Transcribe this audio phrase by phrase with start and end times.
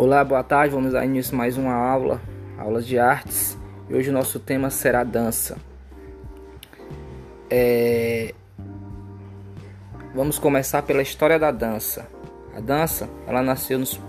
[0.00, 0.72] Olá, boa tarde.
[0.72, 2.22] Vamos dar início a mais uma aula,
[2.56, 3.58] aula de artes.
[3.90, 5.58] E hoje o nosso tema será dança.
[7.50, 8.32] É...
[10.14, 12.08] Vamos começar pela história da dança.
[12.56, 14.00] A dança, ela nasceu nos...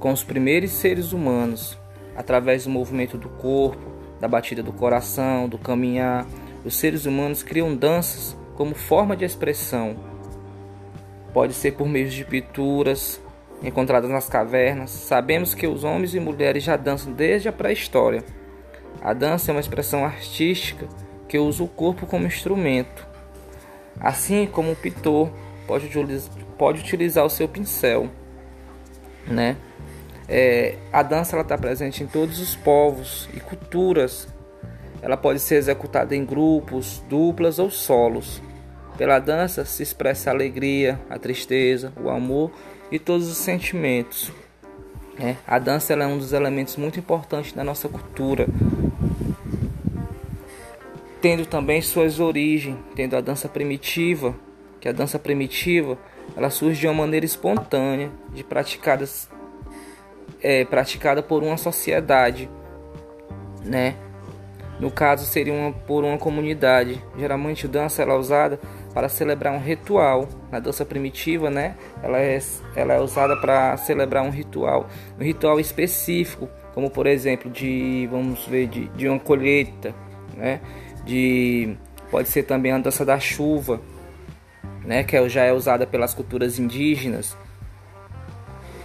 [0.00, 1.78] com os primeiros seres humanos,
[2.16, 6.26] através do movimento do corpo, da batida do coração, do caminhar.
[6.64, 9.96] Os seres humanos criam danças como forma de expressão.
[11.34, 13.20] Pode ser por meio de pinturas,
[13.62, 18.22] encontradas nas cavernas, sabemos que os homens e mulheres já dançam desde a pré-história.
[19.02, 20.86] A dança é uma expressão artística
[21.28, 23.06] que usa o corpo como instrumento.
[24.00, 25.30] Assim como o pintor
[25.66, 28.08] pode utilizar, pode utilizar o seu pincel,
[29.26, 29.56] né?
[30.28, 34.28] É, a dança está presente em todos os povos e culturas.
[35.00, 38.42] Ela pode ser executada em grupos, duplas ou solos.
[38.98, 42.50] Pela dança se expressa a alegria, a tristeza, o amor
[42.90, 44.32] e todos os sentimentos.
[45.18, 48.46] É, a dança é um dos elementos muito importantes da nossa cultura,
[51.20, 54.34] tendo também suas origens, tendo a dança primitiva,
[54.80, 55.98] que a dança primitiva
[56.36, 59.28] ela surge de uma maneira espontânea, de praticadas
[60.42, 62.48] é, praticada por uma sociedade,
[63.64, 63.96] né?
[64.78, 67.02] No caso seria uma, por uma comunidade.
[67.18, 68.60] Geralmente a dança ela é usada
[68.92, 70.28] para celebrar um ritual.
[70.50, 71.76] Na dança primitiva, né?
[72.02, 72.38] Ela é,
[72.74, 78.46] ela é usada para celebrar um ritual, um ritual específico, como por exemplo de, vamos
[78.46, 79.94] ver, de, de uma colheita,
[80.36, 80.60] né?
[81.04, 81.76] De
[82.10, 83.80] pode ser também a dança da chuva,
[84.84, 85.04] né?
[85.04, 87.36] Que é, já é usada pelas culturas indígenas.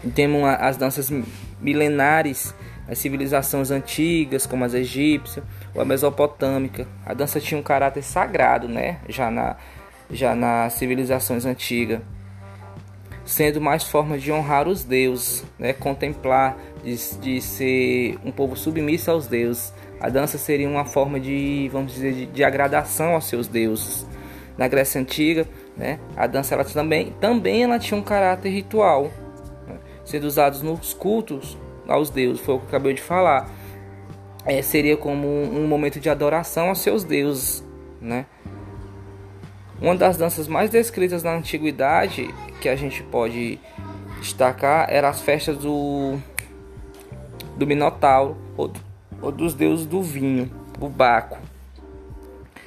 [0.04, 1.12] E temos as danças
[1.60, 2.56] milenares,
[2.88, 6.88] as civilizações antigas, como as egípcias ou a mesopotâmica.
[7.06, 9.00] A dança tinha um caráter sagrado, né?
[9.08, 9.58] Já na
[10.12, 12.02] já nas civilizações antigas,
[13.24, 15.74] sendo mais formas de honrar os deuses, né?
[15.74, 19.74] contemplar, de, de ser um povo submisso aos deuses.
[20.00, 24.06] A dança seria uma forma de, vamos dizer, de, de agradação aos seus deuses.
[24.58, 26.00] Na Grécia Antiga, né?
[26.18, 29.12] a dança ela também, também ela tinha um caráter ritual,
[29.68, 29.78] né?
[30.04, 33.50] sendo usados nos cultos aos deuses, foi o que eu acabei de falar.
[34.46, 37.64] É, seria como um, momento de adoração aos seus deuses,
[38.02, 38.26] né?
[39.80, 43.60] Uma das danças mais descritas na antiguidade que a gente pode
[44.20, 46.18] destacar era as festas do,
[47.56, 48.72] do Minotauro ou,
[49.22, 51.40] ou dos deuses do vinho, o Baco.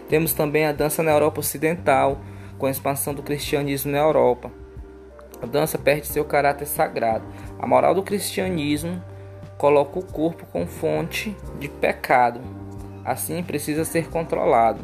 [0.08, 2.20] Temos também a dança na Europa Ocidental,
[2.58, 4.50] com a expansão do cristianismo na Europa.
[5.42, 7.24] A dança perde seu caráter sagrado.
[7.58, 9.02] A moral do cristianismo
[9.58, 12.40] coloca o corpo como fonte de pecado,
[13.04, 14.80] assim precisa ser controlado.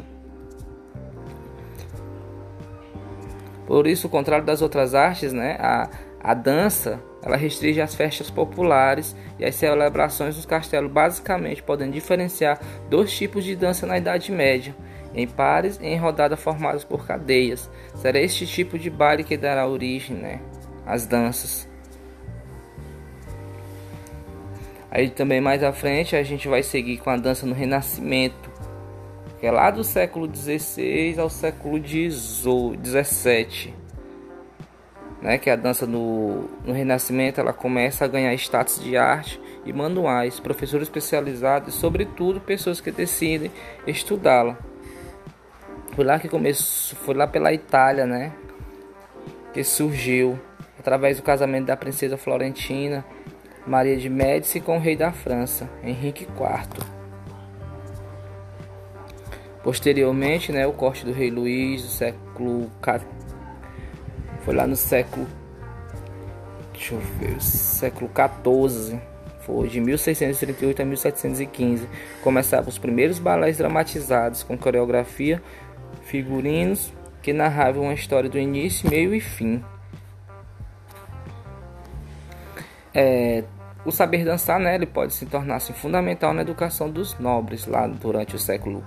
[3.65, 5.89] Por isso, ao contrário das outras artes, né, a,
[6.21, 10.91] a dança ela restringe as festas populares e as celebrações dos castelos.
[10.91, 14.75] Basicamente, podem diferenciar dois tipos de dança na Idade Média,
[15.13, 17.69] em pares e em rodadas formadas por cadeias.
[17.95, 20.41] Será este tipo de baile que dará origem né,
[20.85, 21.69] às danças.
[24.91, 28.51] Aí também mais à frente a gente vai seguir com a dança no Renascimento
[29.41, 33.73] que é lá do século XVI ao século XVII,
[35.19, 35.39] né?
[35.39, 40.39] Que a dança no, no Renascimento ela começa a ganhar status de arte e manuais,
[40.39, 43.51] professores especializados e, sobretudo, pessoas que decidem
[43.87, 44.59] estudá-la.
[45.95, 48.31] Foi lá que começou, foi lá pela Itália, né?
[49.55, 50.39] Que surgiu
[50.77, 53.03] através do casamento da princesa florentina
[53.65, 56.85] Maria de Médici com o rei da França, Henrique IV.
[59.63, 62.71] Posteriormente, né, o corte do rei Luís do século
[64.43, 65.27] foi lá no século
[66.81, 68.99] deixa eu ver, século 14,
[69.41, 71.87] foi de 1638 a 1715,
[72.23, 75.41] começavam os primeiros balés dramatizados com coreografia,
[76.03, 76.91] figurinos
[77.21, 79.63] que narravam uma história do início, meio e fim.
[82.93, 83.43] É,
[83.85, 87.87] o saber dançar, né, ele pode se tornar assim, fundamental na educação dos nobres lá
[87.87, 88.83] durante o século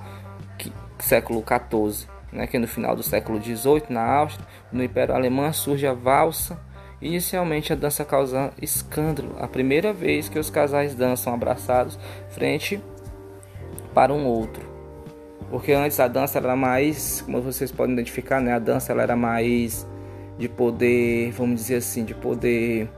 [0.99, 5.87] século XIV, né, que no final do século XVIII, na Áustria, no Império Alemão, surge
[5.87, 6.59] a valsa.
[7.03, 11.99] Inicialmente a dança causa escândalo, a primeira vez que os casais dançam abraçados
[12.31, 12.81] frente
[13.93, 14.63] para um outro.
[15.51, 19.17] Porque antes a dança era mais, como vocês podem identificar, né, a dança ela era
[19.17, 19.87] mais
[20.39, 22.89] de poder, vamos dizer assim, de poder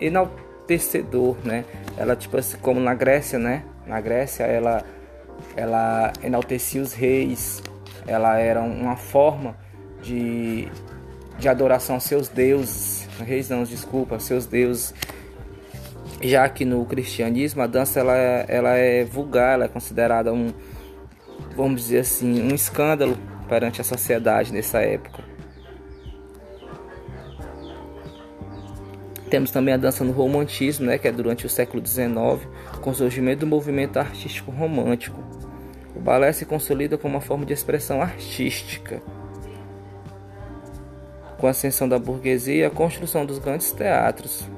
[0.00, 1.64] enaltecedor, né?
[1.96, 3.64] Ela tipo assim, como na Grécia, né?
[3.86, 4.84] Na Grécia ela
[5.56, 7.62] ela enaltecia os reis,
[8.06, 9.56] ela era uma forma
[10.02, 10.68] de,
[11.38, 14.94] de adoração aos seus deuses, reis não, desculpa, seus deuses.
[16.22, 20.52] Já que no cristianismo a dança ela, ela é vulgar, ela é considerada um,
[21.56, 23.16] vamos dizer assim, um escândalo
[23.48, 25.29] perante a sociedade nessa época.
[29.30, 32.48] Temos também a dança no romantismo, né, que é durante o século XIX,
[32.80, 35.22] com o surgimento do movimento artístico romântico.
[35.94, 39.00] O balé se consolida como uma forma de expressão artística.
[41.38, 44.48] Com a ascensão da burguesia e a construção dos grandes teatros.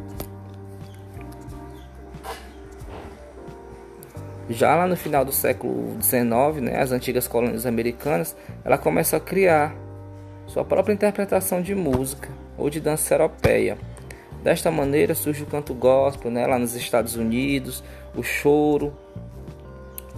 [4.49, 8.35] Já lá no final do século XIX, né, as antigas colônias americanas,
[8.65, 9.75] ela começa a criar
[10.47, 13.77] sua própria interpretação de música ou de dança europeia
[14.43, 17.83] Desta maneira surge o canto gospel, né, lá nos Estados Unidos,
[18.17, 18.93] o choro.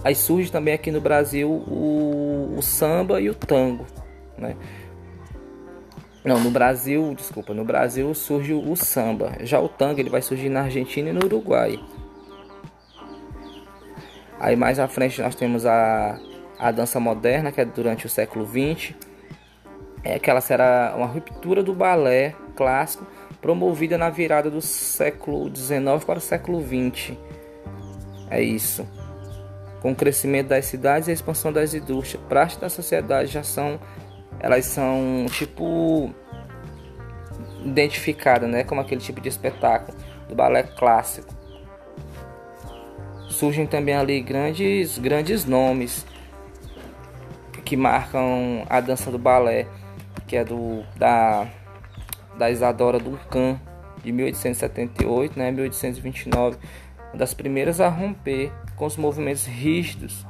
[0.03, 3.85] Aí surge também aqui no Brasil o, o samba e o tango,
[4.37, 4.55] né?
[6.23, 9.33] Não, no Brasil, desculpa, no Brasil surge o samba.
[9.41, 11.79] Já o tango ele vai surgir na Argentina e no Uruguai.
[14.39, 16.19] Aí mais à frente nós temos a,
[16.57, 18.95] a dança moderna, que é durante o século XX.
[20.03, 23.05] É que ela será uma ruptura do balé clássico
[23.45, 27.15] promovida na virada do século XIX para o século XX.
[28.27, 28.87] É isso.
[29.83, 33.79] Com o crescimento das cidades e a expansão das indústrias, parte da sociedade já são,
[34.39, 36.09] elas são tipo
[37.63, 39.95] identificadas, né, como aquele tipo de espetáculo
[40.27, 41.31] do balé clássico.
[43.29, 46.03] Surgem também ali grandes, grandes nomes
[47.63, 49.67] que marcam a dança do balé,
[50.25, 51.47] que é do da
[52.37, 53.59] da Isadora Duncan,
[54.03, 56.57] de 1878 né, 1829,
[57.09, 60.25] uma das primeiras a romper com os movimentos rígidos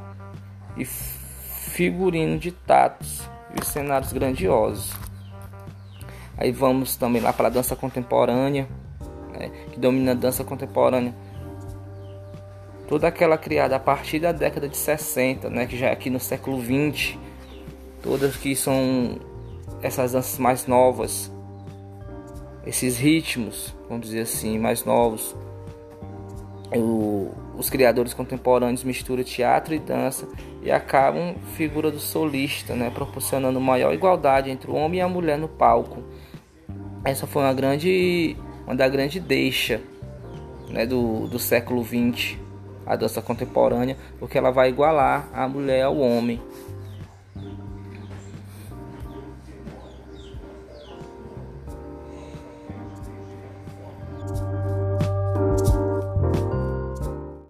[0.77, 4.93] e figurino de tatos e os cenários grandiosos.
[6.37, 8.67] Aí vamos também lá para a dança contemporânea,
[9.33, 11.13] né, que domina a dança contemporânea.
[12.87, 16.19] Toda aquela criada a partir da década de 60, né, que já é aqui no
[16.19, 17.19] século 20,
[18.03, 19.19] todas que são
[19.81, 21.31] essas danças mais novas,
[22.65, 25.35] esses ritmos, vamos dizer assim, mais novos.
[26.75, 30.27] O, os criadores contemporâneos misturam teatro e dança
[30.61, 35.37] e acabam figura do solista, né, proporcionando maior igualdade entre o homem e a mulher
[35.37, 36.03] no palco.
[37.03, 38.35] Essa foi uma grande,
[38.65, 39.79] uma da grande deixa
[40.69, 42.37] né, do, do século XX,
[42.85, 46.41] a dança contemporânea, porque ela vai igualar a mulher ao homem.